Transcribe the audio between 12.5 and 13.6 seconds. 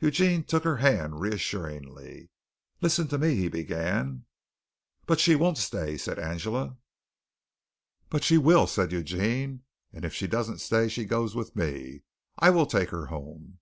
take her home."